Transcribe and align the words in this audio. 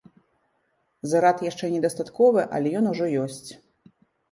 Зарад 1.11 1.37
яшчэ 1.49 1.69
не 1.75 1.83
дастатковы, 1.85 2.41
але 2.59 2.73
ён 2.83 2.91
ужо 2.95 3.13
ёсць. 3.27 3.45